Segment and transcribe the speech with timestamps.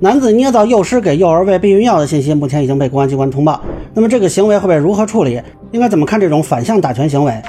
[0.00, 3.60] 男子捏造幼师给幼儿喂避孕药的信息，目前已经被公安机关通报。
[3.94, 5.42] 那么这个行为会被如何处理？
[5.72, 7.42] 应该怎么看这种反向打拳行为？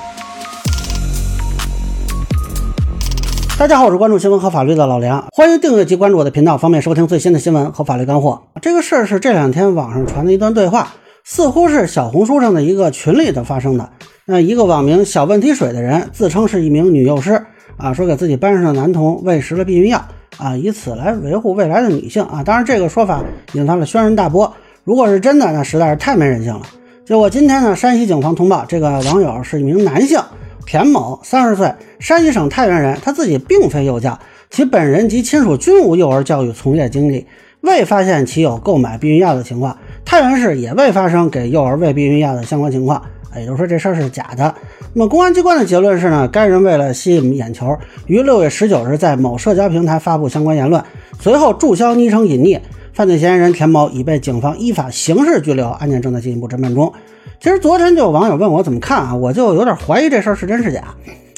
[3.60, 8.42] 大家好，我是关注新闻和法律的老梁，欢迎订阅及关注我的频道，方便收听最新的新闻和法律干货。
[8.60, 13.88] 这个事儿是这两天网上传的一段对话，似乎是小红书上的一个群里头发生的。
[14.26, 17.46] 那一个网名小问题水的人自称是一名女幼师
[17.80, 20.06] 啊，说给自己班上的男童喂食了避孕药
[20.38, 22.44] 啊，以此来维护未来的女性啊。
[22.44, 23.24] 当然，这个说法
[23.54, 24.54] 引发了轩然大波。
[24.84, 26.62] 如果是真的，那实在是太没人性了。
[27.06, 30.20] 结果今天呢，山西警方通报，这个网友是一名男性。
[30.66, 34.20] 田某三十岁，山西省太原人，他自己并非幼教，
[34.52, 37.26] 其本人及亲属均无幼儿教育从业经历，
[37.62, 39.76] 未发现其有购买避孕药的情况。
[40.06, 43.02] 太原市也未发生给幼儿喂避孕药的相关情况，
[43.36, 44.54] 也就是说这事儿是假的。
[44.94, 50.84] 那么公安机关的结论是呢，该人为了吸引眼球，于六月十九日在某社交平台发布相关言论，
[51.20, 52.60] 随后注销昵称隐匿。
[52.92, 56.92] 犯罪嫌疑人田某已被警方依法刑事拘留，案件正在进一步侦办中。
[57.40, 60.84] 其实昨天就有网友问我怎么看啊，我就有点怀疑这事儿是真是假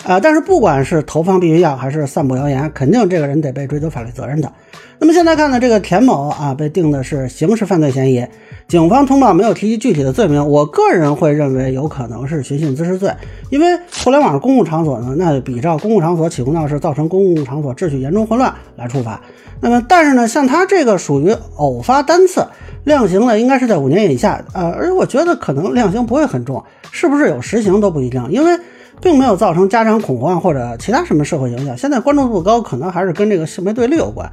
[0.06, 0.20] 啊。
[0.20, 4.52] 但是不管是投放避孕药还是散布谣言，肯定这个人得被追究法律责任的。
[5.00, 8.26] 那么现在看呢，这个田某啊被定的是刑事犯罪嫌疑，
[8.68, 13.12] 警方通报没有提及具体的罪名，我个人会认为有可能是寻衅滋事罪，
[13.50, 19.20] 因为互联网公共场所呢，那比照公共场所起哄闹事，造成公共场所秩序严重混乱来处罚。
[19.60, 22.46] 那么但是呢，像他这个属于偶发单次。
[22.84, 28.60] 量刑呢，应该是在五年以下，呃，而我觉得可能量刑不会很重，是不是有实刑都不一定，因为
[29.00, 31.78] 并没有造成家长恐慌或者其他什么社会影响。
[31.78, 34.30] 现在关注度高，可能还是跟这个性别对立有关。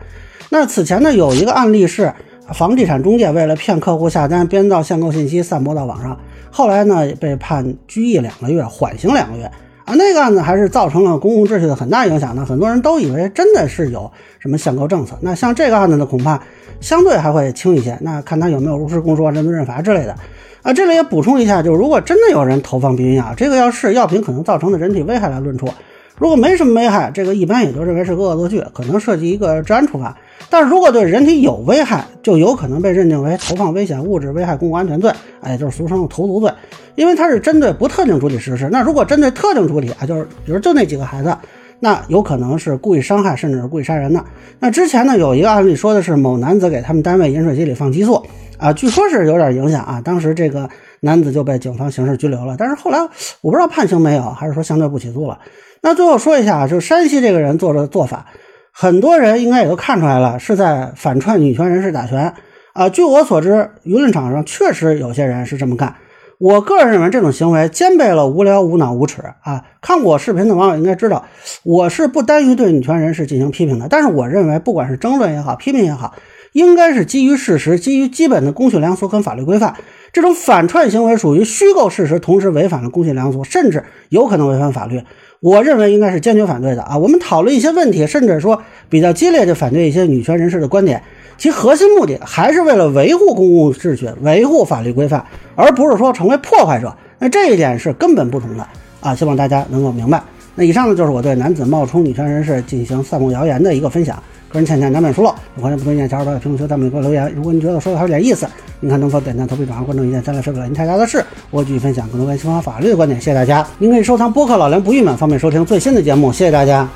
[0.51, 2.12] 那此前呢，有一个案例是，
[2.55, 6.19] 房地产中介为了骗客户下单，编造限购信息散播到网上，
[6.51, 9.45] 后来呢被判拘役两个月，缓刑两个月。
[9.84, 15.17] 啊，那个案子还是造成了公共秩序的很大影响的，很多人都以为真的是有什么限购政策。
[15.23, 16.39] 那像这个案子呢，恐怕
[16.79, 17.97] 相对还会轻一些。
[18.03, 20.14] 那看他有没有如实供述、认罪认罚之类的。
[20.62, 25.69] 啊，这里也补充一下，就是如果真的有人投放避孕药，这个要视药品可能造成的人体危害来论处。
[26.17, 30.17] 如果没什么危害，这个一般也就认为是恶作剧，可能涉及一个治安处罚。
[30.51, 36.51] 但是如果对人体有危害，就有可能被认定为投放危险物质、危害公共安全罪，哎，就是俗称的投毒罪。
[36.97, 38.68] 因为它是针对不特定主体实施。
[38.73, 41.33] 那如果针对特定主体啊，就是比如就那几个孩子，
[41.80, 44.24] 那有可能是故意伤害，甚至是故意杀人的。
[44.58, 48.22] 那之前呢，有一个案例说的是某男子给他们单位饮水机里放激素
[48.58, 50.00] 啊，据说是有点影响啊。
[50.05, 50.68] 当时这个
[51.00, 52.98] 男子就被警方刑事拘留了，但是后来
[53.40, 55.38] 我不知道判刑没有，还是说相对不起诉了。
[55.80, 58.27] 那最后说一下啊，就山西这个人做的做法，
[58.72, 62.34] 很多人应该也都看出来了，是在反串女权人士打拳
[62.72, 62.88] 啊。
[62.88, 65.94] 据我所知，舆论场上确实有些人是这么干。
[66.38, 69.64] 我个人认为这种行为兼备了无聊、无脑、无耻啊！
[69.82, 71.26] 看过我视频的网友应该知道，
[71.64, 73.88] 我是不单于对女权人士进行批评的。
[73.90, 76.14] 但是我认为，不管是争论也好，批评也好，
[76.52, 79.74] 应该是基于事实，基于基本的公序良俗跟法律规范。
[80.12, 85.02] 这种反串行为属于虚构事实，同时违反了公序良俗，甚至有可能违反法律。
[85.40, 86.96] 我认为应该是坚决反对的啊！
[86.98, 91.02] 我们讨论一些问题，甚至说比较激烈的反对一些女权人士的观点。
[91.38, 96.92] 其核心目的还是为了维护公共秩序、维护法律规范，而不是说成为破坏者。
[97.18, 98.66] 那这一点是根本不同的
[99.00, 99.14] 啊！
[99.14, 100.22] 希望大家能够明白。
[100.54, 104.20] 那以上呢就是我对男子冒充女权人士进行散布谣言的一个分享。
[104.50, 107.30] 个人浅见难免疏漏，欢迎不同意见小伙伴在评论区弹幕里给我留言。
[107.36, 108.48] 如果你觉得说的还有点意思，
[108.80, 111.22] 您看能否点赞、投币、转发、关注一键三连，是不了您太大的事。
[111.50, 113.20] 我继续分享更多关于刑法法律的观点。
[113.20, 113.66] 谢谢大家！
[113.78, 116.32] 您可以收藏播客老梁不郁闷，方便收听最新的节目。
[116.32, 116.88] 谢谢大家。